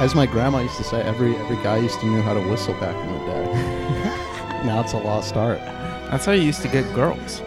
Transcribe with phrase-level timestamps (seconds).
[0.00, 2.40] My, as my grandma used to say, every every guy used to know how to
[2.48, 3.44] whistle back in the day.
[4.64, 5.58] now it's a lost art.
[5.58, 7.42] That's how you used to get girls.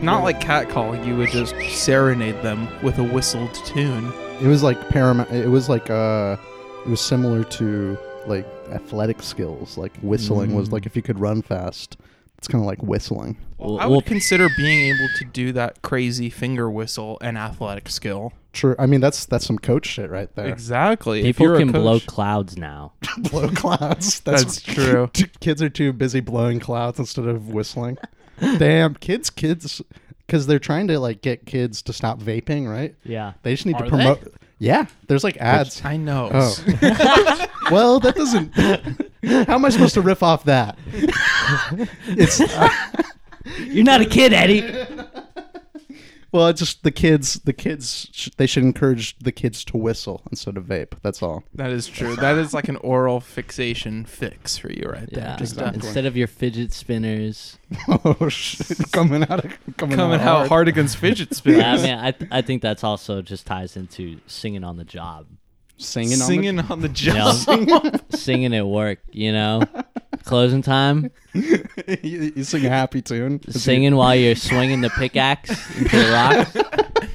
[0.00, 1.04] Not like catcalling.
[1.04, 4.12] You would just serenade them with a whistled tune.
[4.40, 5.32] It was like paramount.
[5.32, 6.36] It was like uh,
[6.86, 7.98] it was similar to
[8.28, 9.76] like athletic skills.
[9.76, 11.96] Like whistling was like if you could run fast.
[12.38, 13.36] It's kind of like whistling.
[13.58, 17.88] Well, Well- I would consider being able to do that crazy finger whistle an athletic
[17.88, 18.34] skill.
[18.52, 18.74] True.
[18.78, 20.48] I mean, that's that's some coach shit right there.
[20.48, 21.20] Exactly.
[21.20, 22.92] If People you're a can blow clouds now.
[23.30, 24.20] Blow clouds.
[24.24, 25.08] That's true.
[25.40, 27.98] kids are too busy blowing clouds instead of whistling.
[28.40, 29.82] Damn, kids, kids,
[30.26, 32.94] because they're trying to like get kids to stop vaping, right?
[33.04, 33.34] Yeah.
[33.42, 34.34] They just need Are to promote.
[34.58, 35.82] Yeah, there's like ads.
[35.84, 36.30] I know.
[36.32, 36.56] Oh.
[37.70, 38.54] well, that doesn't.
[39.46, 40.78] How am I supposed to riff off that?
[42.06, 42.68] it's uh,
[43.58, 44.60] You're not a kid, Eddie.
[46.32, 47.34] Well, it's just the kids.
[47.44, 48.08] The kids.
[48.12, 50.92] Sh- they should encourage the kids to whistle instead of vape.
[51.02, 51.42] That's all.
[51.54, 52.16] That is true.
[52.16, 55.24] That is like an oral fixation fix for you right there.
[55.24, 55.36] Yeah.
[55.36, 55.74] Just Exactly.
[55.86, 57.58] Instead of your fidget spinners.
[57.88, 58.78] oh shit!
[58.92, 60.48] Coming out of coming, coming out out hard.
[60.48, 61.58] hard against fidget spinners.
[61.62, 64.84] Yeah, I mean, I, th- I think that's also just ties into singing on the
[64.84, 65.26] job,
[65.78, 67.46] singing, Singing on on the you job.
[67.68, 67.90] know?
[68.10, 68.98] singing at work.
[69.12, 69.62] You know,
[70.30, 73.40] closing time, you, you sing a happy tune.
[73.46, 76.56] Is it- singing while you're swinging the pickaxe into the rocks.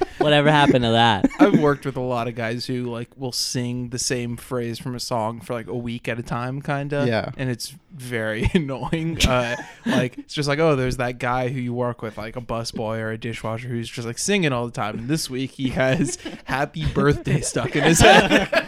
[0.18, 1.28] Whatever happened to that?
[1.38, 4.96] I've worked with a lot of guys who like will sing the same phrase from
[4.96, 7.06] a song for like a week at a time, kind of.
[7.06, 7.30] Yeah.
[7.36, 9.24] and it's very annoying.
[9.24, 9.54] Uh,
[9.84, 12.98] like it's just like, oh, there's that guy who you work with, like a busboy
[12.98, 14.98] or a dishwasher, who's just like singing all the time.
[14.98, 18.65] And this week he has "Happy Birthday" stuck in his head.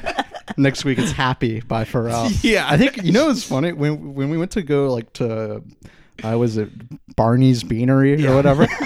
[0.58, 2.36] Next week it's "Happy" by Pharrell.
[2.42, 5.62] yeah, I think you know it's funny when when we went to go like to
[6.22, 6.68] I was at
[7.16, 8.66] Barney's Beanery or whatever.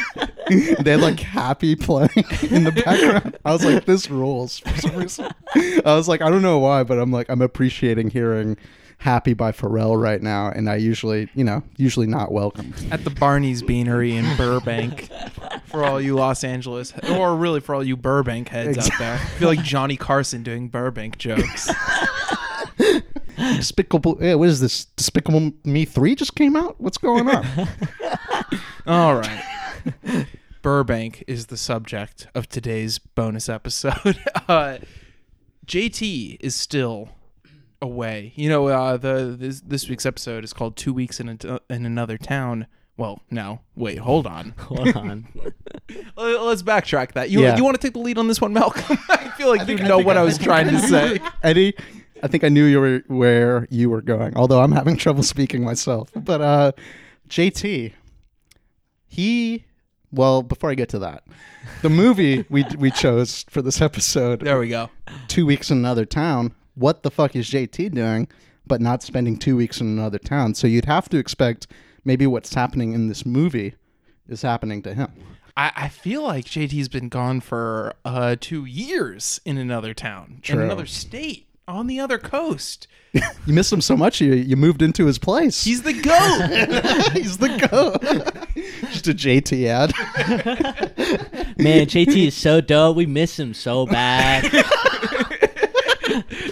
[0.80, 2.10] they had like happy playing
[2.50, 3.38] in the background.
[3.44, 5.28] I was like, this rules for some reason.
[5.54, 8.56] I was like, I don't know why, but I'm like, I'm appreciating hearing
[9.02, 10.48] happy by Pharrell right now.
[10.48, 12.72] And I usually, you know, usually not welcome.
[12.92, 15.08] at the Barney's Beanery in Burbank.
[15.66, 19.18] For all you Los Angeles, or really for all you Burbank heads out there, I
[19.38, 21.70] feel like Johnny Carson doing Burbank jokes.
[23.36, 24.84] Despicable, yeah, what is this?
[24.96, 26.78] Despicable Me 3 just came out?
[26.78, 27.46] What's going on?
[28.86, 29.42] All right.
[30.60, 34.18] Burbank is the subject of today's bonus episode.
[34.46, 34.78] Uh,
[35.66, 37.08] JT is still
[37.82, 38.32] away.
[38.36, 41.84] You know, uh, the this, this week's episode is called Two Weeks in, a, in
[41.84, 42.66] Another Town.
[42.96, 44.50] Well, no, wait, hold on.
[44.58, 45.26] Hold on.
[46.16, 47.30] Let's backtrack that.
[47.30, 47.56] You, Yeah.
[47.56, 48.98] you want to take the lead on this one, Malcolm?
[49.08, 51.18] I feel like you think- know think what I- I was trying to say.
[51.42, 51.74] Eddie,
[52.22, 55.64] I think I knew you were where you were going, although I'm having trouble speaking
[55.64, 56.10] myself.
[56.14, 56.72] But uh,
[57.30, 57.92] JT,
[59.08, 59.64] he,
[60.12, 61.24] well, before I get to that,
[61.80, 64.90] the movie we we chose for this episode, There we go.
[65.28, 66.54] two weeks in another town.
[66.74, 68.28] What the fuck is JT doing?
[68.66, 70.54] But not spending two weeks in another town.
[70.54, 71.66] So you'd have to expect
[72.04, 73.74] maybe what's happening in this movie
[74.28, 75.12] is happening to him.
[75.56, 80.60] I, I feel like JT's been gone for uh, two years in another town, in
[80.60, 82.86] another state, on the other coast.
[83.44, 85.64] You miss him so much, you you moved into his place.
[85.64, 87.12] He's the goat.
[87.12, 88.00] He's the goat.
[88.92, 89.92] Just a JT ad.
[91.58, 92.96] Man, JT is so dope.
[92.96, 94.44] We miss him so bad.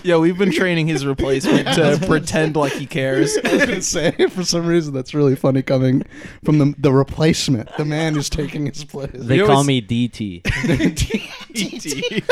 [0.03, 3.37] Yeah, we've been training his replacement to pretend like he cares.
[3.45, 6.05] I was gonna say for some reason that's really funny coming
[6.45, 9.11] from the the replacement, the man who's taking his place.
[9.15, 10.41] They You call always- me DT.
[11.55, 12.25] ET.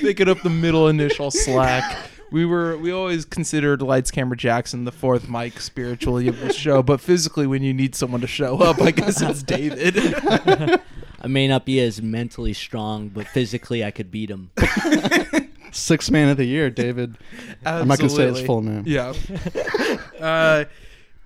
[0.00, 2.08] Picking up the middle initial slack.
[2.30, 6.82] We were we always considered Lights Camera Jackson the fourth mic spiritually of the show,
[6.82, 9.96] but physically when you need someone to show up, I guess it's David.
[11.22, 14.50] I may not be as mentally strong, but physically I could beat him.
[15.70, 17.16] Six man of the year, David.
[17.64, 18.82] I'm not gonna say his full name.
[18.84, 19.14] Yeah.
[20.20, 20.64] uh,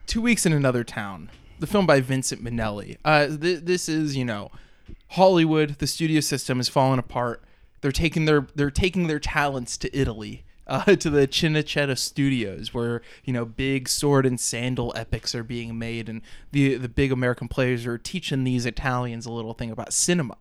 [0.07, 1.31] two weeks in another town.
[1.59, 2.99] The film by Vincent Minnelli.
[3.05, 4.51] Uh, th- this is you know
[5.09, 5.79] Hollywood.
[5.79, 7.43] The studio system is falling apart.
[7.81, 10.45] They're taking their they're taking their talents to Italy.
[10.69, 15.79] Uh, to the Cinecittà Studios, where you know big sword and sandal epics are being
[15.79, 19.93] made, and the the big American players are teaching these Italians a little thing about
[19.93, 20.37] cinema.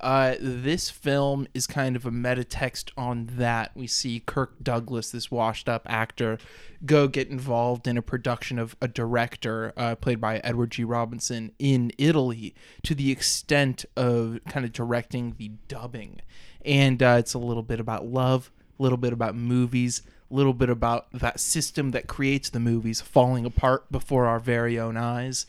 [0.00, 3.72] Uh, this film is kind of a meta text on that.
[3.74, 6.38] We see Kirk Douglas, this washed up actor,
[6.84, 10.84] go get involved in a production of a director uh, played by Edward G.
[10.84, 16.20] Robinson in Italy to the extent of kind of directing the dubbing.
[16.64, 20.54] And uh, it's a little bit about love, a little bit about movies, a little
[20.54, 25.46] bit about that system that creates the movies falling apart before our very own eyes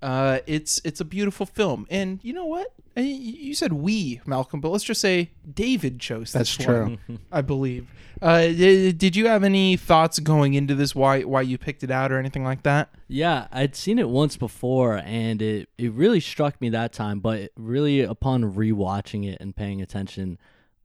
[0.00, 2.72] Uh, it's it's a beautiful film, and you know what?
[2.96, 7.18] You said we, Malcolm, but let's just say David chose this That's one, true.
[7.30, 7.86] I believe.
[8.20, 10.92] Uh, d- did you have any thoughts going into this?
[10.92, 12.90] Why why you picked it out or anything like that?
[13.06, 17.20] Yeah, I'd seen it once before, and it, it really struck me that time.
[17.20, 20.36] But really, upon rewatching it and paying attention,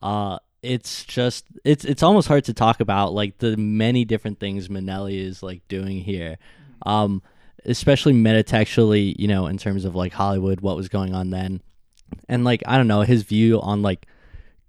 [0.01, 4.67] uh, it's just it's it's almost hard to talk about like the many different things
[4.67, 6.37] Minnelli is like doing here,
[6.85, 7.21] um,
[7.65, 9.15] especially metatextually.
[9.17, 11.61] You know, in terms of like Hollywood, what was going on then,
[12.27, 14.07] and like I don't know his view on like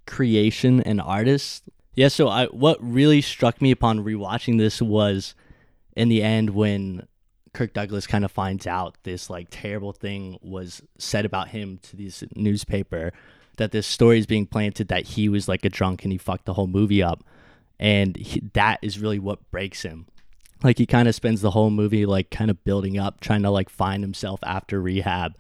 [0.07, 1.63] creation and artists.
[1.95, 5.35] Yeah, so I what really struck me upon rewatching this was
[5.97, 7.09] in the end when
[7.55, 11.97] Kirk Douglas kind of finds out this like terrible thing was said about him to
[11.97, 13.13] this newspaper
[13.59, 16.47] that this story is being planted that he was like a drunk and he fucked
[16.47, 17.23] the whole movie up.
[17.79, 20.07] And he, that is really what breaks him.
[20.65, 23.51] Like he kind of spends the whole movie like kind of building up trying to
[23.51, 25.37] like find himself after rehab.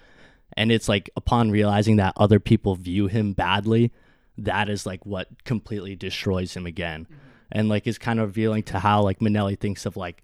[0.56, 3.92] And it's like upon realizing that other people view him badly
[4.38, 7.04] that is like what completely destroys him again.
[7.04, 7.14] Mm-hmm.
[7.50, 10.22] And like is kind of revealing to how like Minnelli thinks of like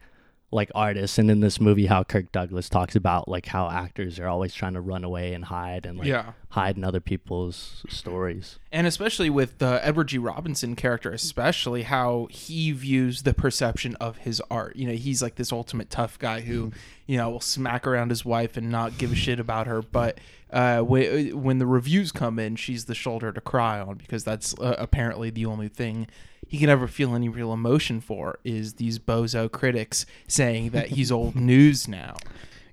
[0.54, 4.28] like artists and in this movie how Kirk Douglas talks about like how actors are
[4.28, 6.32] always trying to run away and hide and like Yeah.
[6.50, 8.58] hide in other people's stories.
[8.72, 10.18] and especially with the Edward G.
[10.18, 14.76] Robinson character, especially how he views the perception of his art.
[14.76, 16.72] You know, he's like this ultimate tough guy who,
[17.06, 19.82] you know, will smack around his wife and not give a shit about her.
[19.82, 20.18] But
[20.52, 24.76] uh, when the reviews come in, she's the shoulder to cry on because that's uh,
[24.78, 26.06] apparently the only thing
[26.48, 31.10] he can ever feel any real emotion for is these bozo critics saying that he's
[31.12, 32.16] old news now.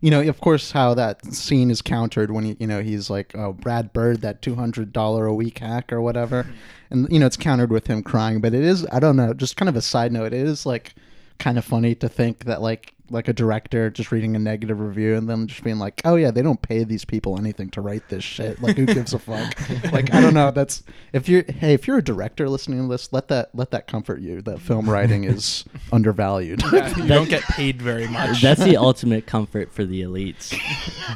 [0.01, 3.35] you know, of course, how that scene is countered when he, you know, he's like,
[3.35, 6.53] "Oh, Brad Bird, that two hundred dollar a week hack or whatever," mm-hmm.
[6.89, 8.41] and you know, it's countered with him crying.
[8.41, 10.33] But it is, I don't know, just kind of a side note.
[10.33, 10.95] It is like
[11.37, 15.15] kind of funny to think that like like a director just reading a negative review
[15.15, 18.09] and then just being like, "Oh yeah, they don't pay these people anything to write
[18.09, 18.61] this shit.
[18.61, 19.53] Like, who gives a fuck?"
[19.91, 20.51] like, I don't know.
[20.51, 23.87] That's if you're hey, if you're a director listening to this, let that let that
[23.87, 24.41] comfort you.
[24.41, 26.61] That film writing is undervalued.
[26.63, 26.71] you
[27.07, 28.41] don't get paid very much.
[28.41, 30.57] That's the ultimate comfort for the elites.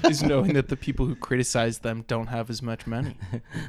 [0.10, 3.18] is knowing that the people who criticize them don't have as much money.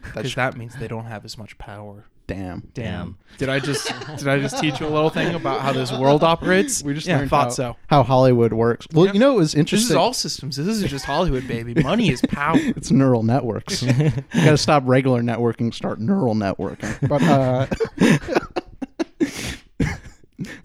[0.02, 2.04] Because that means they don't have as much power.
[2.26, 2.68] Damn.
[2.74, 3.18] Damn.
[3.38, 3.86] Did I just
[4.18, 6.82] did I just teach you a little thing about how this world operates?
[6.82, 7.76] We just yeah, learned thought how, so.
[7.86, 8.86] how Hollywood works.
[8.92, 9.14] Well, Yep.
[9.14, 9.84] you know, it was interesting.
[9.84, 10.56] This is all systems.
[10.56, 11.80] This is just Hollywood, baby.
[11.80, 12.56] Money is power.
[12.60, 13.82] it's neural networks.
[13.82, 13.92] you
[14.34, 16.96] got to stop regular networking, start neural networking.
[17.08, 17.66] But uh,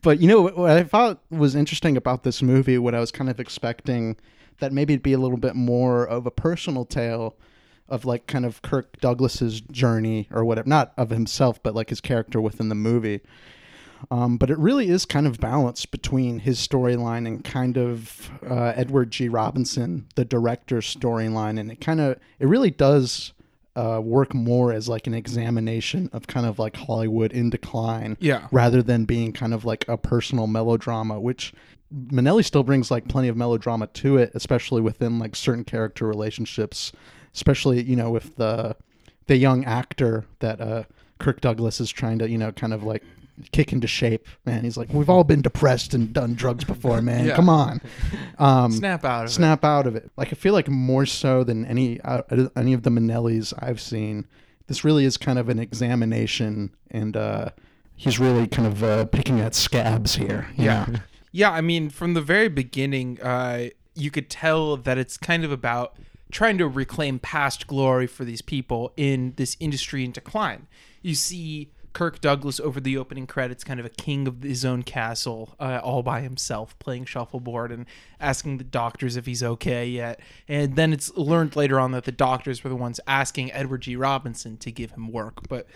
[0.02, 3.12] but you know what, what I thought was interesting about this movie, what I was
[3.12, 4.18] kind of expecting
[4.60, 7.36] that maybe it'd be a little bit more of a personal tale
[7.92, 12.02] of like kind of Kirk Douglas's journey or whatever, not of himself, but like his
[12.02, 13.22] character within the movie.
[14.10, 18.74] Um, but it really is kind of balanced between his storyline and kind of uh,
[18.76, 19.30] Edward G.
[19.30, 23.34] Robinson, the director's storyline, and it kind of it really does
[23.76, 28.48] uh, work more as like an examination of kind of like Hollywood in decline, Yeah.
[28.52, 31.54] rather than being kind of like a personal melodrama, which
[31.94, 36.92] Minnelli still brings like plenty of melodrama to it, especially within like certain character relationships,
[37.34, 38.76] especially you know with the
[39.28, 40.84] the young actor that uh,
[41.20, 43.04] Kirk Douglas is trying to you know kind of like
[43.52, 44.28] kick into shape.
[44.46, 47.26] Man, he's like, we've all been depressed and done drugs before, man.
[47.26, 47.36] Yeah.
[47.36, 47.82] Come on,
[48.40, 49.34] um, Snap out of it.
[49.34, 50.12] snap out of it.
[50.18, 52.22] Like I feel like more so than any uh,
[52.56, 54.28] any of the Minnellis I've seen,
[54.68, 57.50] this really is kind of an examination, and uh,
[57.96, 60.48] he's really kind of uh, picking at scabs here.
[60.58, 60.88] Yeah.
[61.34, 65.52] Yeah, I mean, from the very beginning, uh, you could tell that it's kind of
[65.54, 65.96] about
[66.32, 70.68] trying to reclaim past glory for these people in this industry in decline.
[71.02, 74.84] You see Kirk Douglas over the opening credits, kind of a king of his own
[74.84, 77.86] castle, uh, all by himself, playing shuffleboard and
[78.20, 80.20] asking the doctors if he's okay yet.
[80.48, 83.96] And then it's learned later on that the doctors were the ones asking Edward G.
[83.96, 85.48] Robinson to give him work.
[85.50, 85.68] But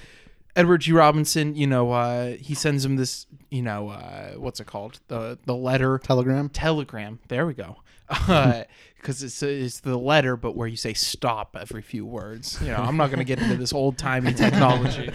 [0.55, 0.93] Edward G.
[0.93, 5.01] Robinson, you know, uh, he sends him this, you know, uh, what's it called?
[5.09, 6.47] The the letter Telegram.
[6.49, 7.19] telegram.
[7.27, 7.77] There we go.
[8.09, 8.63] Uh,
[8.97, 12.59] because it's it's the letter, but where you say stop every few words.
[12.59, 15.11] You know, I'm not going to get into this old timey technology.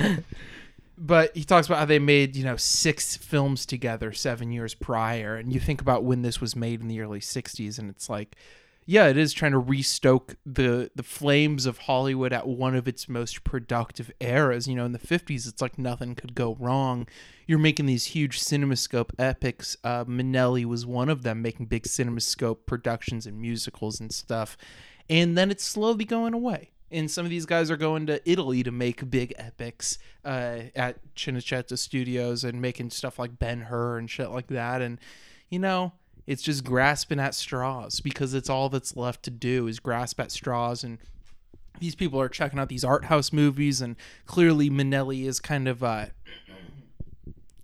[0.96, 5.34] But he talks about how they made, you know, six films together seven years prior.
[5.36, 8.36] And you think about when this was made in the early 60s, and it's like,
[8.90, 13.08] yeah, it is trying to restoke the the flames of Hollywood at one of its
[13.08, 14.66] most productive eras.
[14.66, 17.06] You know, in the 50s, it's like nothing could go wrong.
[17.46, 19.76] You're making these huge CinemaScope epics.
[19.84, 24.56] Uh, Minnelli was one of them, making big CinemaScope productions and musicals and stuff.
[25.08, 26.70] And then it's slowly going away.
[26.90, 31.14] And some of these guys are going to Italy to make big epics uh, at
[31.14, 34.82] Cinecittà Studios and making stuff like Ben Hur and shit like that.
[34.82, 34.98] And
[35.48, 35.92] you know,
[36.26, 40.30] it's just grasping at straws because it's all that's left to do is grasp at
[40.30, 40.98] straws and
[41.78, 43.96] these people are checking out these art house movies and
[44.26, 46.06] clearly Minnelli is kind of uh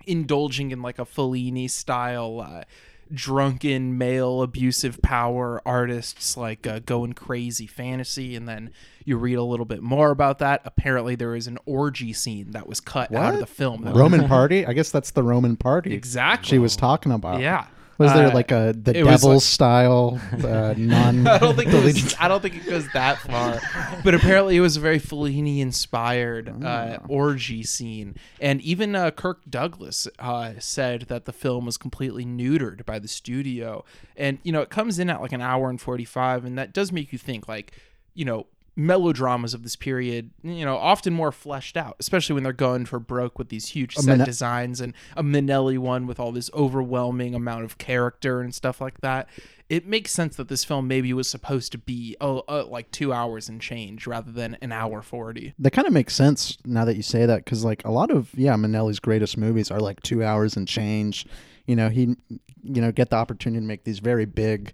[0.06, 2.64] indulging in like a Fellini style uh
[3.12, 8.68] drunken male abusive power artists like uh, going crazy fantasy and then
[9.04, 12.66] you read a little bit more about that apparently there is an orgy scene that
[12.66, 14.66] was cut out of the film Roman party.
[14.66, 15.94] I guess that's the Roman party.
[15.94, 17.40] exactly She was talking about.
[17.40, 17.66] yeah
[17.98, 21.26] Was there Uh, like a the devil like- style uh, non?
[21.26, 23.60] I don't think it was, I don't think it goes that far,
[24.04, 29.40] but apparently it was a very Fellini inspired uh, orgy scene, and even uh, Kirk
[29.48, 33.84] Douglas uh, said that the film was completely neutered by the studio,
[34.16, 36.72] and you know it comes in at like an hour and forty five, and that
[36.72, 37.72] does make you think like
[38.14, 42.52] you know melodramas of this period you know often more fleshed out especially when they're
[42.52, 46.30] going for broke with these huge set Min- designs and a Minnelli one with all
[46.30, 49.28] this overwhelming amount of character and stuff like that
[49.68, 53.12] it makes sense that this film maybe was supposed to be oh, uh, like two
[53.12, 56.96] hours and change rather than an hour 40 That kind of makes sense now that
[56.96, 60.22] you say that, because like a lot of yeah, Minnelli's greatest movies are like two
[60.22, 61.26] hours and change.
[61.66, 62.16] You know, he,
[62.62, 64.72] you know, get the opportunity to make these very big,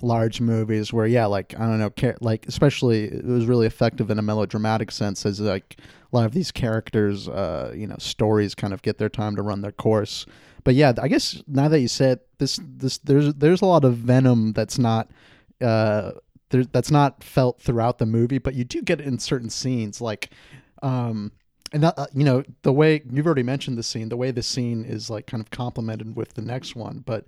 [0.00, 4.18] large movies where yeah, like I don't know, like especially it was really effective in
[4.18, 5.76] a melodramatic sense, as like
[6.12, 9.42] a lot of these characters, uh, you know, stories kind of get their time to
[9.42, 10.26] run their course.
[10.64, 13.96] But yeah, I guess now that you said this, this there's there's a lot of
[13.96, 15.10] venom that's not.
[15.60, 16.12] Uh,
[16.50, 20.00] there, that's not felt throughout the movie, but you do get it in certain scenes,
[20.00, 20.30] like,
[20.82, 21.32] um,
[21.72, 24.42] and that, uh, you know the way you've already mentioned the scene, the way the
[24.42, 27.26] scene is like kind of complemented with the next one, but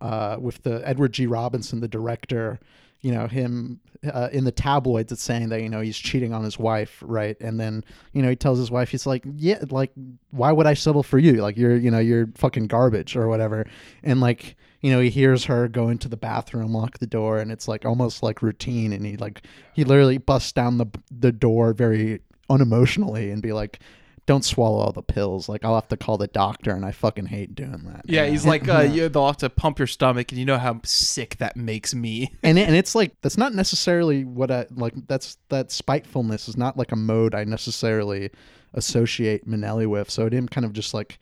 [0.00, 1.26] uh, with the Edward G.
[1.26, 2.58] Robinson, the director,
[3.00, 3.80] you know him
[4.12, 7.36] uh, in the tabloids, it's saying that you know he's cheating on his wife, right?
[7.40, 9.92] And then you know he tells his wife, he's like, yeah, like
[10.30, 11.34] why would I settle for you?
[11.34, 13.66] Like you're you know you're fucking garbage or whatever,
[14.02, 17.50] and like you know he hears her go into the bathroom, lock the door, and
[17.50, 19.42] it's like almost like routine, and he like
[19.74, 23.80] he literally busts down the the door very unemotionally and be like.
[24.26, 25.48] Don't swallow all the pills.
[25.48, 28.02] Like I'll have to call the doctor, and I fucking hate doing that.
[28.06, 30.80] yeah he's like uh, you, they'll have to pump your stomach and you know how
[30.84, 34.94] sick that makes me and it, and it's like that's not necessarily what I like.
[35.06, 38.30] That's that spitefulness is not like a mode I necessarily
[38.74, 40.10] associate Minnelli with.
[40.10, 41.18] So him kind of just like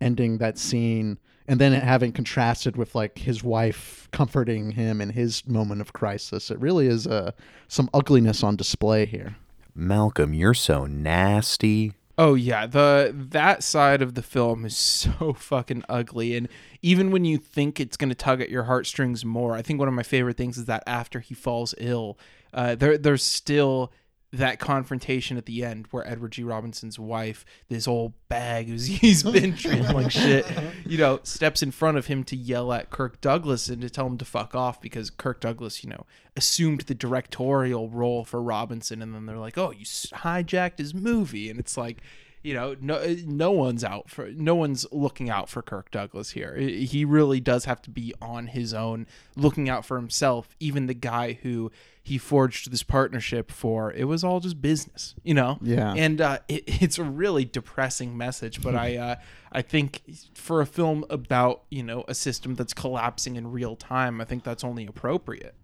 [0.00, 5.10] ending that scene and then it having contrasted with like his wife comforting him in
[5.10, 6.50] his moment of crisis.
[6.50, 7.32] It really is uh,
[7.68, 9.36] some ugliness on display here.
[9.74, 11.92] Malcolm, you're so nasty.
[12.16, 16.48] Oh yeah, the that side of the film is so fucking ugly and
[16.82, 19.88] even when you think it's going to tug at your heartstrings more, I think one
[19.88, 22.18] of my favorite things is that after he falls ill,
[22.52, 23.92] uh, there there's still
[24.34, 26.42] that confrontation at the end where Edward G.
[26.42, 30.70] Robinson's wife, this old bag who's he's been treated like shit, uh-huh.
[30.84, 34.06] you know, steps in front of him to yell at Kirk Douglas and to tell
[34.06, 36.04] him to fuck off because Kirk Douglas, you know,
[36.36, 41.48] assumed the directorial role for Robinson, and then they're like, "Oh, you hijacked his movie,"
[41.50, 42.02] and it's like.
[42.44, 46.54] You know, no, no one's out for, no one's looking out for Kirk Douglas here.
[46.56, 50.54] He really does have to be on his own, looking out for himself.
[50.60, 51.72] Even the guy who
[52.02, 55.58] he forged this partnership for, it was all just business, you know.
[55.62, 55.94] Yeah.
[55.96, 59.16] And uh, it, it's a really depressing message, but I, uh,
[59.50, 60.02] I think
[60.34, 64.44] for a film about you know a system that's collapsing in real time, I think
[64.44, 65.54] that's only appropriate.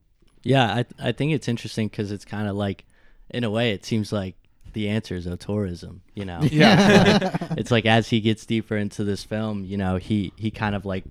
[0.43, 2.87] Yeah, I I think it's interesting because it's kind of like,
[3.29, 4.37] in a way, it seems like
[4.73, 6.03] the answer is tourism.
[6.15, 7.37] You know, Yeah.
[7.57, 10.85] it's like as he gets deeper into this film, you know, he he kind of
[10.85, 11.05] like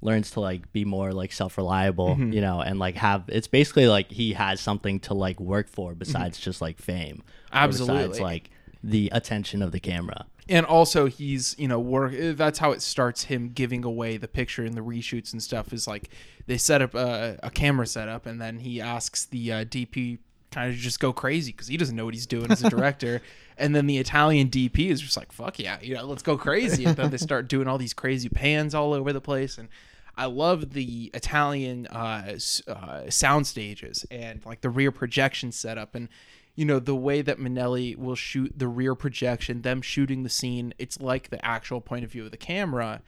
[0.00, 2.32] learns to like be more like self-reliable, Mm-hmm.
[2.32, 5.94] you know, and like have it's basically like he has something to like work for
[5.94, 7.16] besides just like fame.
[7.18, 7.48] Mm-hmm.
[7.52, 8.02] Absolutely.
[8.08, 8.50] Besides like
[8.82, 10.26] the attention of the camera.
[10.48, 14.64] and also he's you know work that's how it starts him giving away the picture
[14.64, 16.08] in the reshoots and stuff is like
[16.48, 20.18] they set up a, a camera setup and then he asks the uh, dp
[20.52, 23.20] kind of just go crazy because he doesn't know what he's doing as a director
[23.58, 26.84] and then the italian dp is just like fuck yeah you know let's go crazy
[26.84, 29.68] and then they start doing all these crazy pans all over the place and
[30.14, 32.36] I love the Italian uh,
[32.68, 36.08] uh, sound stages and like the rear projection setup and
[36.54, 40.74] you know the way that Minnelli will shoot the rear projection, them shooting the scene.
[40.78, 43.00] It's like the actual point of view of the camera,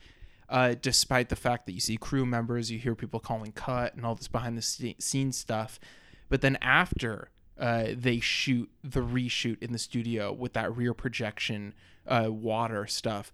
[0.49, 4.05] uh, despite the fact that you see crew members, you hear people calling cut and
[4.05, 5.79] all this behind the sce- scenes stuff.
[6.27, 11.73] But then after uh, they shoot the reshoot in the studio with that rear projection
[12.07, 13.31] uh, water stuff,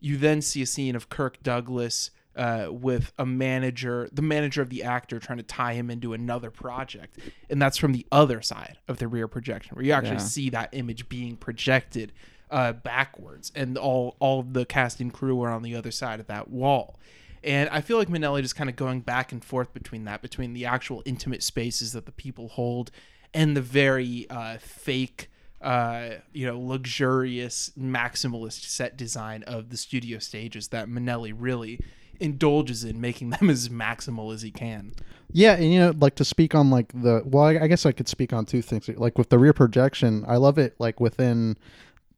[0.00, 4.70] you then see a scene of Kirk Douglas uh, with a manager, the manager of
[4.70, 7.18] the actor, trying to tie him into another project,
[7.50, 10.22] and that's from the other side of the rear projection, where you actually Yeah.
[10.24, 12.12] see that image being projected
[12.50, 16.18] uh, backwards, and all all of the cast and crew are on the other side
[16.18, 16.98] of that wall.
[17.44, 20.52] And I feel like Minnelli just kind of going back and forth between that, between
[20.52, 22.90] the actual intimate spaces that the people hold
[23.34, 30.18] and the very uh, fake, uh, you know, luxurious maximalist set design of the studio
[30.18, 31.80] stages that Minnelli really
[32.18, 34.92] indulges in, making them as maximal as he can.
[35.32, 37.92] Yeah, and you know, like to speak on like the well, I, I guess I
[37.92, 38.88] could speak on two things.
[38.88, 40.74] Like with the rear projection, I love it.
[40.78, 41.56] Like within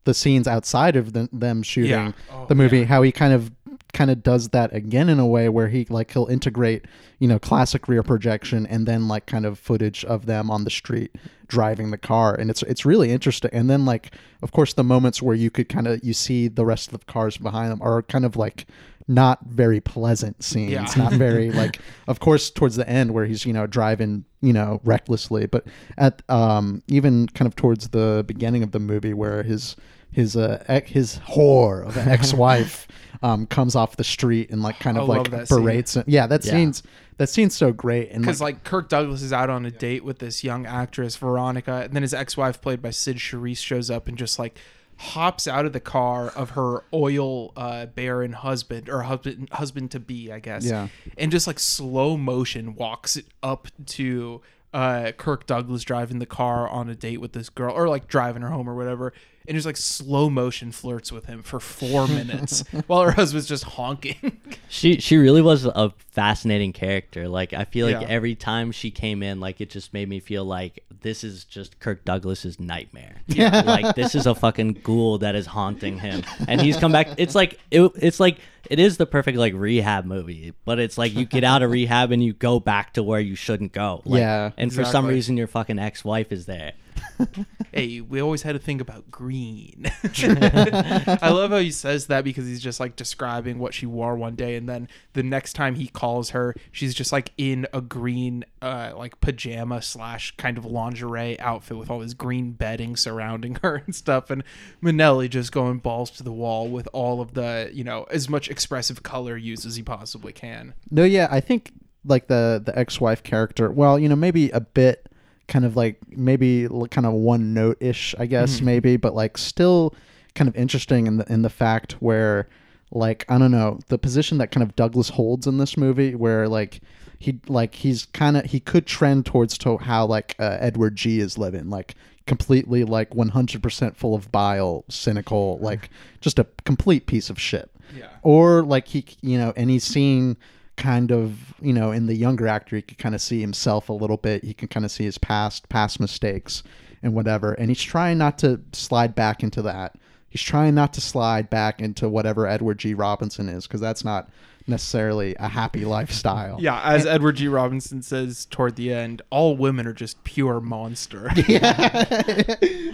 [0.05, 2.13] the scenes outside of the, them shooting Yeah.
[2.33, 3.53] Oh, the movie, how he kind of
[3.93, 6.87] kind of does that again in a way where he like he'll integrate
[7.19, 10.71] you know classic rear projection and then like kind of footage of them on the
[10.71, 11.15] street
[11.47, 12.35] driving the car.
[12.35, 13.51] And it's it's really interesting.
[13.53, 16.65] And then like of course the moments where you could kind of you see the
[16.65, 18.67] rest of the cars behind them are kind of like
[19.09, 20.87] not very pleasant scenes Yeah.
[20.97, 24.81] not very like of course towards the end where he's you know driving you know
[24.85, 25.45] recklessly.
[25.47, 25.67] But
[25.99, 29.77] at um even kind of towards the beginning of the movie where his
[30.13, 32.87] his uh his whore of an ex-wife
[33.23, 35.59] um comes off the street and like kind of love like scene.
[35.59, 36.53] berates him yeah that Yeah.
[36.53, 36.83] scene's
[37.19, 40.05] that scene's so great and Because like, like Kirk Douglas is out on a date
[40.05, 44.09] with this young actress Veronica, and then his ex-wife, played by Cyd Charisse, shows up
[44.09, 44.59] and just like
[44.97, 50.01] hops out of the car of her oil uh, baron husband or husband husband to
[50.01, 50.65] be, I guess.
[50.65, 50.89] Yeah.
[51.19, 54.41] And just like slow motion walks up to
[54.73, 58.43] uh, Kirk Douglas driving the car on a date with this girl, or like driving
[58.43, 59.13] her home or whatever.
[59.49, 63.65] And just like slow motion flirts with him for four minutes while her husband's just
[63.65, 64.39] honking.
[64.73, 67.29] She she really was a fascinating character.
[67.29, 68.09] Like I feel like Yeah.
[68.09, 71.79] every time she came in, like it just made me feel like this is just
[71.79, 73.17] Kirk Douglas's nightmare.
[73.27, 73.61] Yeah.
[73.67, 77.09] like this is a fucking ghoul that is haunting him, and he's come back.
[77.19, 78.39] It's like it, it's like
[78.71, 82.11] it is the perfect like rehab movie, but it's like you get out of rehab
[82.11, 84.01] and you go back to where you shouldn't go.
[84.07, 86.73] Like, Yeah, and for some reason your fucking ex wife is there.
[87.73, 89.91] hey, we always had to think about green.
[90.15, 94.35] I love how he says that because he's just like describing what she wore one
[94.35, 98.45] day, and then the next time he calls her, she's just like in a green,
[98.61, 103.83] uh, like pajama slash kind of lingerie outfit with all this green bedding surrounding her
[103.87, 104.43] and stuff, and
[104.83, 108.49] Minnelli just going balls to the wall with all of the, you know, as much
[108.49, 110.75] expressive color use as he possibly can.
[110.91, 111.73] No, yeah, I think
[112.05, 113.71] like the the ex-wife character.
[113.71, 115.09] Well, you know, maybe a bit
[115.53, 119.95] kind of like maybe kind of one note ish, I guess, maybe, but like still
[120.35, 122.49] kind of interesting in the in the fact where
[122.91, 126.49] like I don't know the position that kind of Douglas holds in this movie, where
[126.49, 126.81] like
[127.19, 131.21] he like he's kind of he could trend towards to how like uh, Edward G
[131.21, 131.95] is living, like
[132.27, 138.07] completely like 100% full of bile, cynical, like just a complete piece of shit Yeah.
[138.23, 140.37] or like he you know and he's seeing
[140.77, 143.93] kind of you know in the younger actor he could kind of see himself a
[143.93, 146.63] little bit he can kind of see his past past mistakes
[147.03, 149.97] and whatever and he's trying not to slide back into that
[150.31, 154.31] he's trying not to slide back into whatever edward g robinson is because that's not
[154.67, 157.49] necessarily a happy lifestyle Yeah, as Edward G.
[157.49, 161.31] Robinson says toward the end, all women are just pure monster.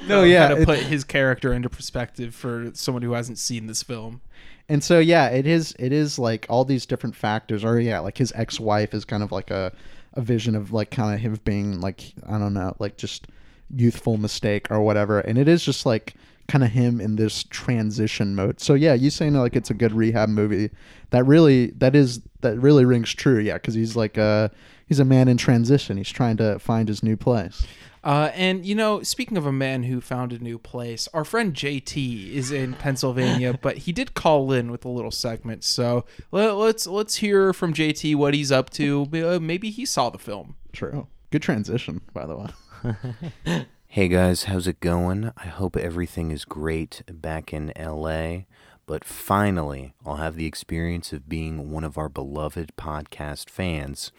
[0.07, 4.21] no yeah to put his character into perspective for someone who hasn't seen this film.
[4.69, 8.19] And so yeah it is it is like all these different factors or yeah like
[8.19, 9.73] his ex-wife is kind of like a
[10.15, 13.29] a vision of like kind of him being like i don't know like just
[13.75, 15.21] youthful mistake or whatever.
[15.21, 16.15] And it is just like
[16.47, 18.61] kind of him in this transition mode.
[18.61, 20.71] So yeah you saying like it's a good rehab movie
[21.11, 24.49] that really that is that really rings true yeah because he's like uh
[24.87, 25.97] he's a man in transition.
[25.97, 27.67] He's trying to find his new place
[28.05, 31.55] Uh, and you know, speaking of a man who found a new place, our friend
[31.55, 35.65] JT is in Pennsylvania, but he did call in with a little segment.
[35.65, 39.07] So let, let's let's hear from JT what he's up to.
[39.13, 40.57] Uh, Maybe he saw the film.
[40.73, 45.33] true good transition by the way Hey guys, how's it going?
[45.39, 48.41] I hope everything is great back in LA.
[48.85, 54.13] But finally, I'll have the experience of being one of our beloved podcast fans,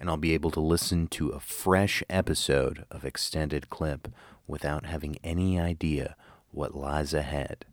[0.00, 4.08] and I'll be able to listen to a fresh episode of Extended Clip
[4.46, 6.16] without having any idea
[6.50, 7.66] what lies ahead.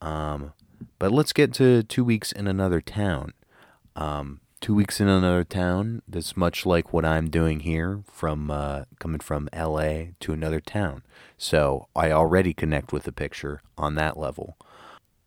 [0.00, 0.52] Um,
[1.00, 3.32] but let's get to two weeks in another town.
[3.96, 6.02] Um, two weeks in another town.
[6.06, 11.02] That's much like what I'm doing here, from uh, coming from LA to another town.
[11.36, 14.56] So I already connect with the picture on that level.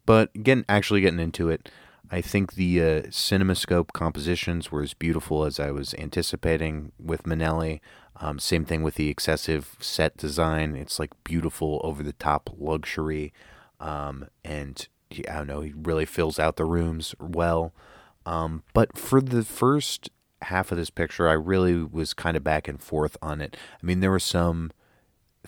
[0.05, 1.69] But getting actually getting into it,
[2.11, 7.81] I think the uh, CinemaScope compositions were as beautiful as I was anticipating with Minnelli.
[8.19, 10.75] Um, same thing with the excessive set design.
[10.75, 13.31] It's like beautiful, over the top luxury,
[13.79, 15.61] um, and he, I don't know.
[15.61, 17.73] He really fills out the rooms well.
[18.25, 20.09] Um, but for the first
[20.43, 23.55] half of this picture, I really was kind of back and forth on it.
[23.81, 24.71] I mean, there were some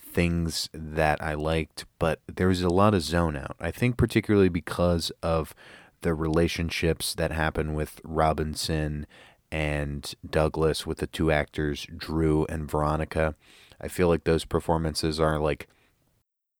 [0.00, 3.56] things that I liked, but there was a lot of zone out.
[3.60, 5.54] I think particularly because of
[6.02, 9.06] the relationships that happen with Robinson
[9.50, 13.34] and Douglas with the two actors Drew and Veronica.
[13.80, 15.68] I feel like those performances are like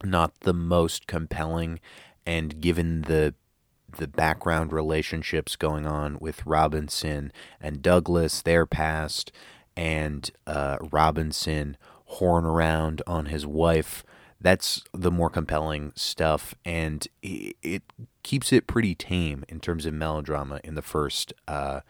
[0.05, 1.81] not the most compelling
[2.27, 3.35] and given the
[3.99, 9.31] the background relationships going on with Robinson and Douglas, their past,
[9.77, 11.77] and uh, Robinson
[12.07, 14.03] horn around on his wife.
[14.43, 17.83] That's the more compelling stuff, and it, it
[18.25, 21.81] keeps it pretty tame in terms of melodrama in the first uh,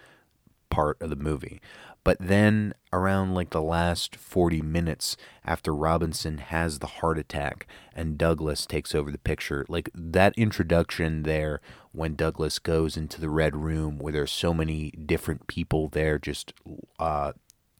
[0.68, 1.60] part of the movie.
[2.04, 8.18] But then, around like the last 40 minutes after Robinson has the heart attack and
[8.18, 11.60] Douglas takes over the picture, like that introduction there
[11.92, 16.52] when Douglas goes into the Red Room where there's so many different people there just
[16.98, 17.32] uh,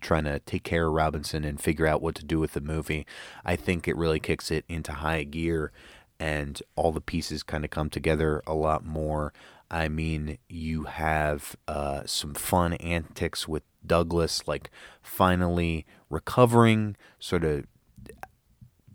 [0.02, 3.06] trying to take care of Robinson and figure out what to do with the movie,
[3.44, 5.72] I think it really kicks it into high gear
[6.20, 9.32] and all the pieces kind of come together a lot more.
[9.70, 17.64] I mean, you have uh, some fun antics with Douglas, like finally recovering, sort of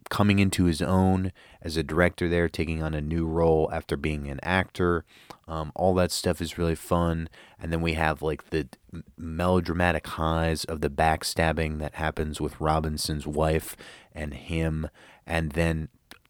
[0.10, 1.34] coming into his own
[1.68, 5.04] as a director there, taking on a new role after being an actor.
[5.50, 7.28] Um, all that stuff is really fun.
[7.60, 8.70] And then we have like the
[9.18, 13.76] melodramatic highs of the backstabbing that happens with Robinson's wife
[14.16, 14.90] and him.
[15.26, 15.90] And then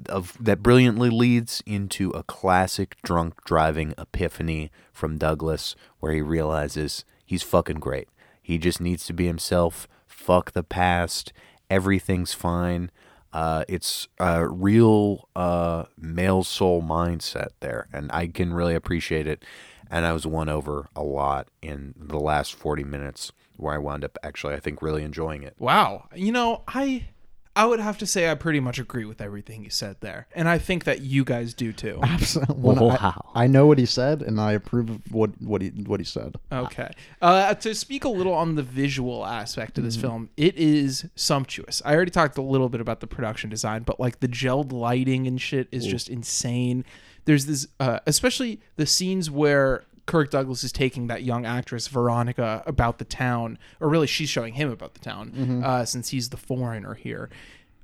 [0.10, 7.06] of that brilliantly leads into a classic drunk driving epiphany from Douglas where he realizes
[7.26, 8.10] he's fucking great.
[8.42, 9.88] He just needs to be himself.
[10.08, 11.32] Fuck the past.
[11.70, 12.90] Everything's fine.
[13.38, 19.46] Uh, it's a real uh, male soul mindset there, and I can really appreciate it.
[19.92, 24.04] And I was won over a lot in the last 40 minutes where I wound
[24.04, 25.54] up actually, I think, really enjoying it.
[25.60, 26.10] Wow.
[26.16, 27.10] You know, I
[27.58, 30.48] I would have to say I pretty much agree with everything you said there, and
[30.48, 32.00] I think that you guys do too.
[32.04, 32.56] Absolutely.
[32.56, 33.32] Well, Wow.
[33.34, 36.06] I, I know what he said, and I approve of what what he what he
[36.06, 36.36] said.
[36.52, 36.90] Okay.
[37.22, 41.82] Uh, to speak a little on the visual aspect of this film, it is sumptuous.
[41.84, 45.26] I already talked a little bit about the production design, but like the gelled lighting
[45.28, 46.86] and shit is just insane.
[47.26, 52.64] There's this, uh, especially the scenes where Kirk Douglas is taking that young actress Veronica
[52.66, 56.38] about the town, or really she's showing him about the town, uh, since he's the
[56.38, 57.30] foreigner here,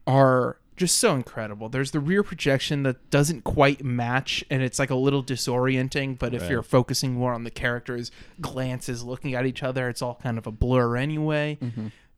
[0.07, 1.69] are just so incredible.
[1.69, 6.17] There's the rear projection that doesn't quite match, and it's like a little disorienting.
[6.17, 8.09] But if you're focusing more on the characters'
[8.41, 11.59] glances looking at each other, it's all kind of a blur anyway.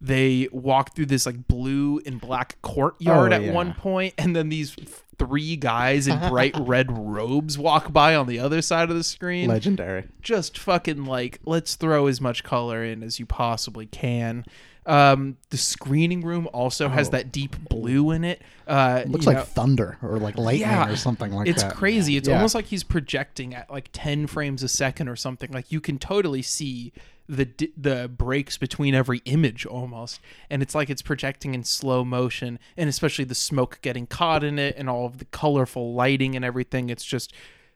[0.01, 3.51] They walk through this like blue and black courtyard Oh, at yeah.
[3.53, 4.75] one point, and then these
[5.17, 9.47] three guys in bright red robes walk by on the other side of the screen
[9.49, 10.05] Legendary.
[10.21, 14.45] just fucking like let's throw as much color in as you possibly can.
[14.87, 18.43] Um, the screening room also has that deep blue in it.
[18.67, 19.09] Uh, Oh.
[19.09, 20.91] Looks like know- thunder or like lightning Yeah.
[20.91, 21.71] or something like it's that.
[21.71, 22.17] It's crazy.
[22.17, 22.35] It's Yeah.
[22.35, 25.51] almost like he's projecting at like 10 frames a second or something.
[25.51, 26.93] Like you can totally see
[27.27, 30.19] the the breaks between every image almost.
[30.49, 34.59] And it's like it's projecting in slow motion and especially the smoke getting caught in
[34.59, 36.89] it and all of the colorful lighting and everything.
[36.89, 37.33] It's just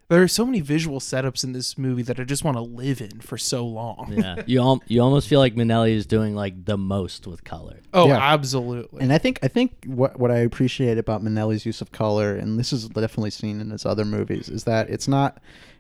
[0.08, 3.00] there are so many visual setups in this movie that I just want to live
[3.00, 4.12] in for so long.
[4.18, 7.80] Yeah, you al- you almost feel like Minnelli is doing like the most with color.
[7.94, 8.18] Oh, Yeah.
[8.18, 9.02] absolutely.
[9.04, 12.58] And I think I think what what I appreciate about Minnelli's use of color, and
[12.60, 15.40] this is definitely seen in his other movies, is that it's not.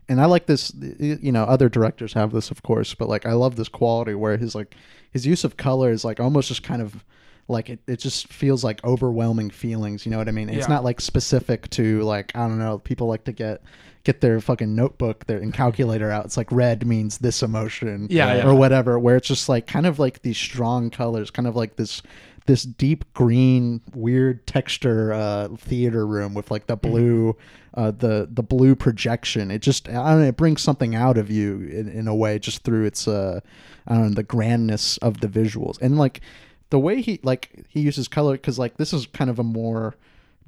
[0.09, 0.73] And I like this.
[0.75, 4.35] You know, other directors have this, of course, but like I love this quality where
[4.37, 4.75] his like
[5.11, 7.05] his use of color is like almost just kind of
[7.47, 10.05] like it, it just feels like overwhelming feelings.
[10.05, 10.49] You know what I mean?
[10.49, 10.73] It's Yeah.
[10.73, 12.79] not like specific to like I don't know.
[12.79, 13.61] People like to get
[14.03, 16.25] get their fucking notebook their and calculator out.
[16.25, 18.47] It's like red means this emotion, Yeah, yeah.
[18.47, 18.97] or whatever.
[18.97, 22.01] Where it's just like kind of like these strong colors, kind of like this
[22.49, 26.89] this deep green weird texture uh theater room with like the Mm-hmm.
[26.91, 27.37] blue
[27.75, 31.29] uh the the blue projection it just i don't know it brings something out of
[31.29, 33.39] you in, in a way just through its uh
[33.85, 36.21] i don't know the grandness of the visuals and like
[36.71, 39.93] the way he like he uses color because like this is kind of a more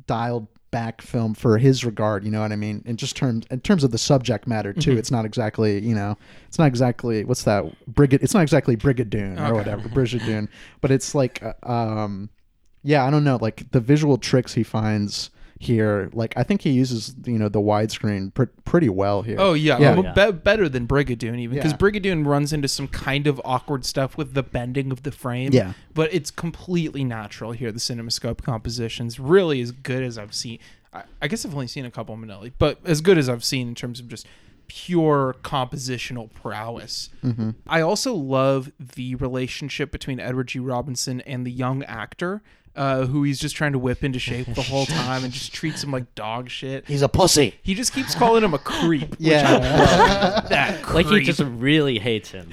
[0.07, 2.81] dialed back film for his regard you know what i mean?
[2.86, 6.17] In just terms in terms of the subject matter too it's not exactly you know
[6.47, 10.47] it's not exactly what's that brigade it's not exactly brigadoon or whatever brigadoon
[10.79, 12.29] but it's like uh, um
[12.84, 15.29] yeah i don't know like the visual tricks he finds
[15.63, 19.54] here like i think he uses you know the widescreen pr- pretty well here Oh
[19.54, 19.93] yeah, Yeah.
[19.95, 20.32] well, Yeah.
[20.32, 21.78] be- better than Brigadoon even because Yeah.
[21.78, 25.52] Brigadoon runs into some kind of awkward stuff with the bending of the frame.
[25.54, 25.74] Yeah.
[25.93, 27.71] but it's completely natural here.
[27.71, 30.58] The CinemaScope compositions really as good as I've seen.
[30.93, 33.43] I, I guess I've only seen a couple of Minnelli, but as good as I've
[33.43, 34.26] seen in terms of just
[34.67, 37.10] pure compositional prowess.
[37.24, 37.52] Mm-hmm.
[37.67, 40.60] I also love the relationship between Edward G.
[40.60, 42.41] Robinson and the young actor.
[42.75, 45.84] Uh, who he's just trying to whip into shape the whole time and just treats
[45.84, 46.86] him like dog shit.
[46.88, 47.55] He's a pussy.
[47.63, 49.15] He just keeps calling him a creep.
[49.19, 50.41] Yeah.
[50.51, 52.49] That Like he just really hates him.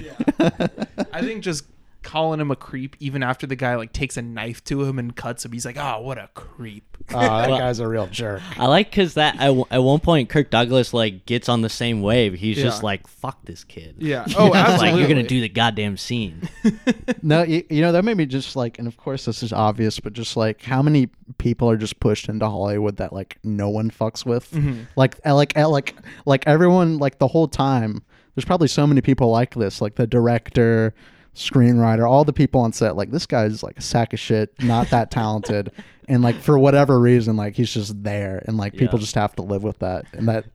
[1.11, 1.65] I think just
[2.01, 5.15] calling him a creep even after the guy like takes a knife to him and
[5.15, 5.51] cuts him.
[5.51, 6.97] He's like, oh, what a creep.
[7.13, 8.41] oh, that guy's a real jerk.
[8.57, 11.69] I like because that at, w- at one point Kirk Douglas like gets on the
[11.69, 12.33] same wave.
[12.33, 14.25] He's just like, "Fuck this kid." Yeah.
[14.37, 14.91] Oh, absolutely.
[14.91, 16.47] like you're gonna do the goddamn scene.
[17.21, 19.99] No, you, you know that made me just like, and of course this is obvious,
[19.99, 23.89] but just like how many people are just pushed into Hollywood that like no one
[23.91, 24.53] fucks with,
[24.95, 25.95] like uh, like uh, like
[26.25, 28.01] like everyone like the whole time.
[28.35, 30.93] There's probably so many people like this, like the director,
[31.39, 32.95] screenwriter, all the people on set.
[32.95, 35.71] Like this guy's like a sack of shit, not that talented,
[36.07, 39.03] and like for whatever reason, like he's just there, and like people Yeah.
[39.03, 40.45] just have to live with that, and that.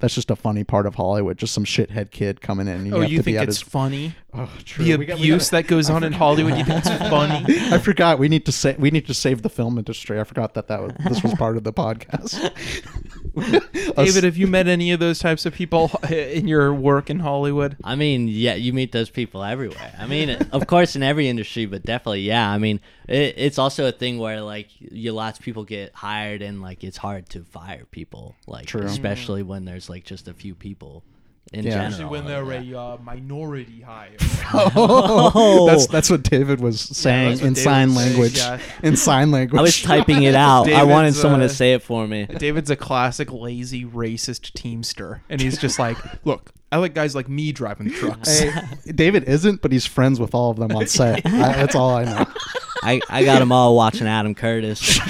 [0.00, 1.38] That's just a funny part of Hollywood.
[1.38, 2.74] Just some shithead kid coming in.
[2.74, 4.14] And you Oh, have you to think at it's his funny?
[4.34, 4.84] Oh, true.
[4.84, 7.42] The We abuse gotta- that goes on in Hollywood, you think it's funny?
[7.72, 8.18] I forgot.
[8.18, 10.20] We need to say we need to save the film industry.
[10.20, 12.50] I forgot that that was this was part of the podcast.
[13.96, 17.76] David, have you met any of those types of people in your work in Hollywood?
[17.82, 19.92] I mean, yeah, you meet those people everywhere.
[19.98, 22.48] I mean, of course, in every industry, but definitely, yeah.
[22.48, 26.42] I mean, it, it's also a thing where like you lots of people get hired,
[26.42, 28.82] and like it's hard to fire people, like True.
[28.82, 29.50] especially mm-hmm.
[29.50, 31.02] when there's like just a few people
[31.52, 31.70] in Yeah.
[31.70, 31.86] general.
[31.88, 32.72] Especially when they're that.
[32.72, 34.16] a uh, minority hire.
[34.56, 35.66] Oh.
[35.70, 38.36] that's that's what David was saying that's what in David sign was saying, language.
[38.36, 38.58] yeah.
[38.82, 39.58] In sign language.
[39.58, 40.70] I was typing it out.
[40.70, 42.26] I wanted someone uh, to say it for me.
[42.26, 47.28] David's a classic lazy racist teamster, and he's just like, "Look, I like guys like
[47.28, 48.52] me driving the trucks." Hey,
[48.92, 51.24] David isn't, but he's friends with all of them on set.
[51.24, 52.26] I, that's all I know.
[52.84, 54.98] I, I got them all watching Adam Curtis.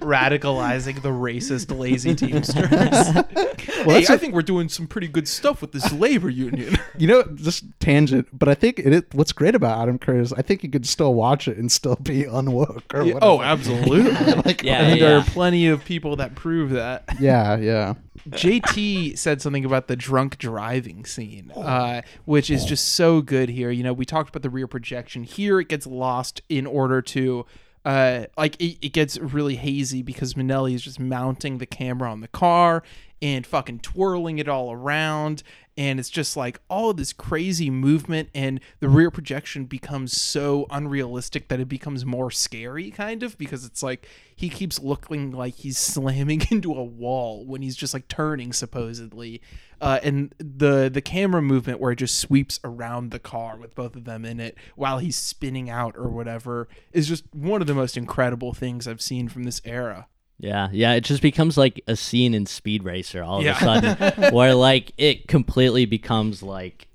[0.00, 2.68] radicalizing the racist lazy teamsters.
[2.68, 6.76] hey, that's think we're doing some pretty good stuff with this labor union.
[6.98, 9.14] You know, just tangent, but I think it, it.
[9.14, 12.24] What's great about Adam Curtis, I think you could still watch it and still be
[12.24, 13.42] unwoke or Yeah, oh, whatever.
[13.42, 14.02] oh, absolutely.
[14.42, 15.08] like, Yeah, I think yeah.
[15.08, 17.04] there are plenty of people that prove that.
[17.18, 17.94] yeah, yeah.
[18.28, 23.70] JT said something about the drunk driving scene, uh, which is just so good here.
[23.70, 25.24] You know, we talked about the rear projection.
[25.24, 27.46] Here, it gets lost in order to,
[27.84, 32.20] uh, like, it, it gets really hazy because Minnelli is just mounting the camera on
[32.20, 32.82] the car
[33.22, 35.42] and fucking twirling it all around.
[35.76, 41.48] And it's just like all this crazy movement, and the rear projection becomes so unrealistic
[41.48, 45.78] that it becomes more scary, kind of, because it's like he keeps looking like he's
[45.94, 49.40] slamming into a wall when he's just like turning supposedly
[49.80, 53.96] uh, and the the camera movement where it just sweeps around the car with both
[53.96, 57.74] of them in it while he's spinning out or whatever is just one of the
[57.74, 60.06] most incredible things I've seen from this era.
[60.40, 63.56] Yeah, yeah, it just becomes like a scene in Speed Racer all of Yeah.
[63.56, 66.88] a sudden, where like it completely becomes like,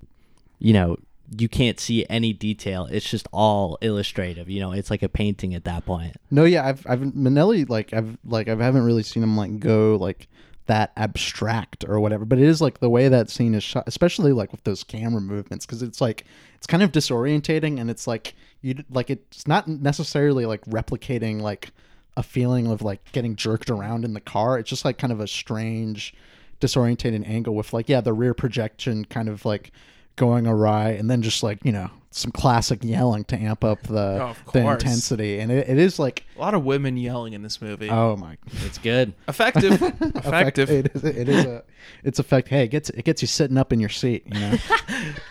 [0.59, 0.97] you know,
[1.37, 2.87] you can't see any detail.
[2.91, 4.49] It's just all illustrative.
[4.49, 6.15] You know, it's like a painting at that point.
[6.31, 9.95] No, yeah, I've I've Minnelli like I've like I haven't really seen him like go
[9.95, 10.27] like
[10.67, 14.31] that abstract or whatever, but it is like the way that scene is shot, especially
[14.33, 18.33] like with those camera movements, because it's like it's kind of disorientating and it's like
[18.63, 21.69] you like it's not necessarily like replicating like
[22.17, 24.57] a feeling of like getting jerked around in the car.
[24.59, 26.13] It's just like kind of a strange,
[26.61, 29.71] disorientating angle with like yeah the rear projection kind of like
[30.15, 34.17] going awry and then just like you know some classic yelling to amp up the
[34.21, 37.61] Oh, the intensity and it, it is like A lot of women yelling in this
[37.61, 37.89] movie.
[37.89, 39.11] oh my It's good.
[39.27, 40.69] effective, effective.
[40.71, 41.63] it is, it is a
[42.05, 44.55] it's effect hey it gets it gets you sitting up in your seat you know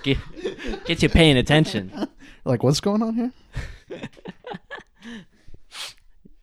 [0.03, 0.19] Get,
[0.85, 1.91] gets you paying attention.
[2.45, 3.33] like what's going on here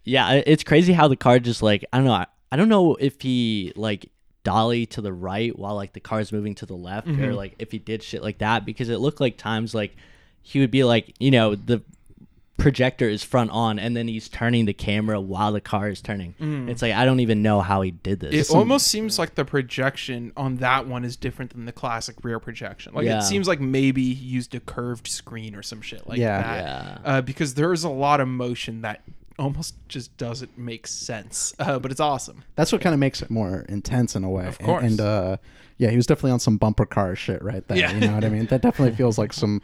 [0.04, 2.14] Yeah, it's crazy how the car just like I don't know.
[2.14, 4.10] I, I don't know if he like
[4.44, 7.72] dolly to the right while like the car's moving to the left or like if
[7.72, 9.96] he did shit like that because it looked like times like
[10.42, 11.80] he would be like you know the
[12.58, 16.36] projector is front on and then he's turning the camera while the car is turning.
[16.70, 18.50] It's like I don't even know how he did this.
[18.52, 22.40] It almost seems like the projection on that one is different than the classic rear
[22.40, 22.94] projection.
[22.94, 23.18] Like Yeah.
[23.20, 26.42] it seems like maybe he used a curved screen or some shit like Yeah.
[26.42, 26.64] that.
[26.64, 26.98] Yeah.
[27.18, 29.02] Uh, because there's a lot of motion that
[29.42, 31.54] almost just doesn't make sense.
[31.60, 32.44] Uh, but it's awesome.
[32.56, 34.84] that's what kind of makes it more intense in a way Of course.
[34.84, 35.38] and, and uh
[35.78, 37.92] yeah he was definitely on some bumper car shit right there Yeah.
[37.94, 39.62] you know what i mean that definitely feels like some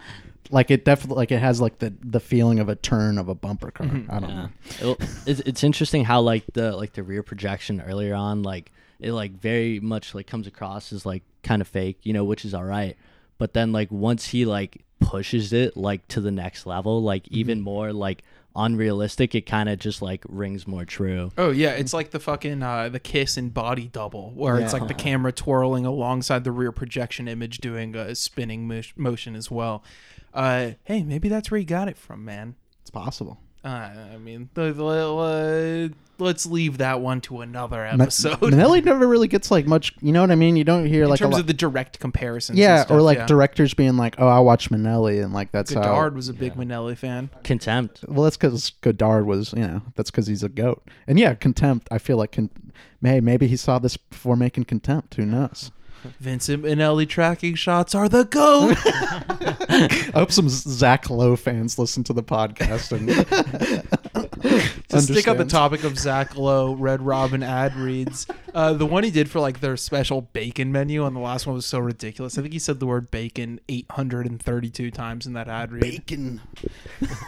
[0.50, 3.36] like it definitely like it has like the the feeling of a turn of a
[3.36, 4.12] bumper car Mm-hmm.
[4.12, 4.36] i don't Yeah.
[4.36, 4.50] know
[4.82, 9.12] Well, it's, it's interesting how like the like the rear projection earlier on like it
[9.12, 12.54] like very much like comes across as like kind of fake, you know, which is
[12.56, 12.98] all right.
[13.38, 17.36] But then like once he like pushes it like to the next level, like Mm-hmm.
[17.42, 18.24] even more like
[18.58, 21.32] unrealistic, it kind of just like rings more true.
[21.38, 24.80] Oh yeah, it's like the fucking uh, the kiss and body double, where it's Yeah.
[24.80, 29.50] like the camera twirling alongside the rear projection image, doing a spinning mo- motion as
[29.52, 29.84] well.
[30.34, 32.56] Uh, hey, maybe that's where he got it from, man.
[32.82, 38.40] it's possible Uh, I mean, the, the, let's leave that one to another Ma- episode.
[38.40, 39.94] Minnelli never really gets like much.
[40.02, 40.56] You know what I mean?
[40.56, 41.42] You don't hear in like a terms lot.
[41.42, 42.50] of the direct comparisons.
[42.56, 43.26] and yeah, stuff, or like yeah.
[43.26, 46.16] directors being like, "Oh, I watch Minnelli," and like that's Godard how.
[46.16, 47.30] was a big Minnelli fan.
[47.44, 48.06] Contempt.
[48.08, 50.84] Well, that's because Godard was, you know, that's because he's a goat.
[51.08, 51.88] And yeah, Contempt.
[51.92, 52.50] I feel like, con-
[53.02, 55.16] hey, maybe he saw this before making Contempt.
[55.16, 55.72] Who knows?
[56.20, 58.78] Vincent Minnelli tracking shots are the goat.
[59.70, 63.08] I hope some Zach Lowe fans listen to the podcast and
[64.90, 69.04] to stick on the topic of Zach Lowe, Red Robin ad reads, uh, the one
[69.04, 72.38] he did for like their special bacon menu on the last one was so ridiculous.
[72.38, 75.82] I think he said the word bacon 832 times in that ad read.
[75.82, 76.42] Bacon.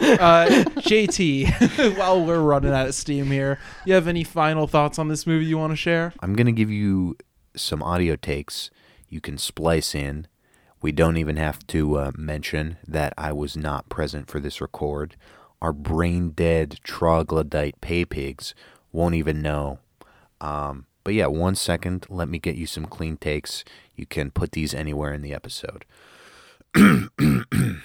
[0.01, 0.47] Uh,
[0.79, 5.27] JT, while we're running out of steam here, you have any final thoughts on this
[5.27, 6.13] movie you want to share?
[6.21, 7.15] I'm going to give you
[7.55, 8.71] some audio takes
[9.09, 10.27] you can splice in.
[10.81, 15.15] We don't even have to uh, mention that I was not present for this record.
[15.61, 18.55] Our brain dead troglodyte pay pigs
[18.91, 19.79] won't even know.
[20.39, 22.05] Um, but yeah, one second.
[22.09, 23.65] Let me get you some clean takes.
[23.95, 25.83] You can put these anywhere in the episode.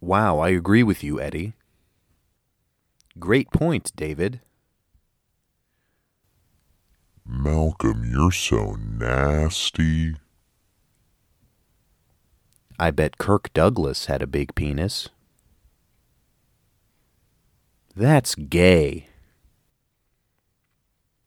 [0.00, 1.54] wow, I agree with you, Eddie.
[3.18, 4.40] Great point, David.
[7.26, 10.16] Malcolm, you're so nasty.
[12.78, 15.08] I bet Kirk Douglas had a big penis.
[17.94, 19.06] That's gay.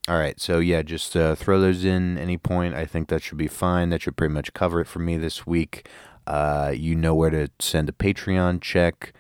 [0.08, 2.76] All right, so yeah, just uh, throw those in any point.
[2.76, 3.90] I think that should be fine.
[3.90, 5.88] That should pretty much cover it for me this week.
[6.28, 9.14] Uh, you know where to send a Patreon check.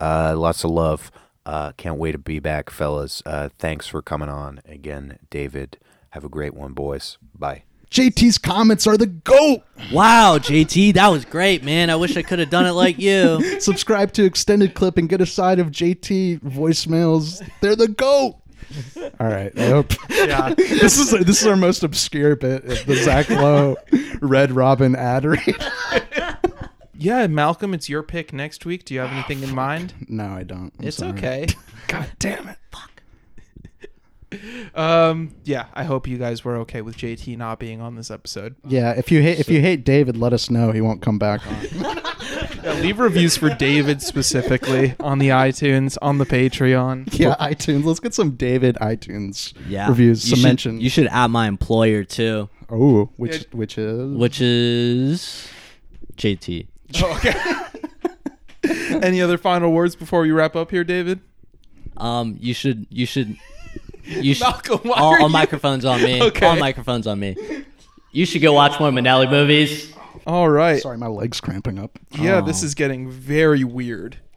[0.00, 1.10] Uh, lots of love.
[1.44, 3.22] Uh, can't wait to be back, fellas.
[3.24, 5.78] Uh, thanks for coming on again, David.
[6.18, 7.16] Have a great one, boys.
[7.38, 7.62] Bye.
[7.92, 9.62] JT's comments are the goat.
[9.92, 11.90] Wow, JT, that was great, man.
[11.90, 13.60] I wish I could have done it like you.
[13.60, 17.48] Subscribe to Extended Clip and get a side of JT voicemails.
[17.60, 18.34] They're the goat.
[19.20, 20.54] All right, I hope Yeah.
[20.58, 23.76] this is this is our most obscure bit of the Zach Lowe
[24.20, 25.56] Red Robin ad read.
[27.00, 28.84] Yeah, Malcolm, it's your pick next week.
[28.84, 29.94] Do you have anything in mind?
[30.08, 30.72] No, I don't.
[30.80, 31.12] I'm it's sorry.
[31.12, 31.46] okay.
[31.86, 32.58] God damn it.
[34.74, 38.56] Um, yeah, I hope you guys were okay with JT not being on this episode.
[38.66, 40.70] Yeah, if you hate if you hate David, let us know.
[40.72, 41.98] He won't come back on.
[42.62, 47.08] Yeah, leave reviews for David specifically on the iTunes, on the Patreon.
[47.18, 47.84] yeah, iTunes.
[47.84, 49.88] Let's get some David iTunes Yeah.
[49.88, 50.24] reviews.
[50.24, 50.80] You Some should, mention.
[50.80, 53.42] You should add my employer too, oh, which Yeah.
[53.52, 55.48] which is which is
[56.16, 56.66] JT.
[56.96, 57.34] Oh, okay.
[59.06, 61.20] Any other final words before we wrap up here, David?
[61.96, 63.36] Um, you should you should
[64.08, 66.22] you should Malcolm, why all, are all you- microphones on me.
[66.22, 66.46] Okay.
[66.46, 67.36] All microphones on me.
[68.12, 69.94] You should go watch more Minnelli movies.
[70.26, 70.80] All right.
[70.80, 71.98] Sorry, my legs cramping up.
[72.12, 72.66] Yeah, this oh.
[72.66, 74.18] is getting very weird.